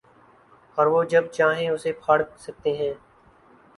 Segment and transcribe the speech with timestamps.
[0.77, 2.93] اوروہ جب چاہیں اسے پھاڑ سکتے ہیں۔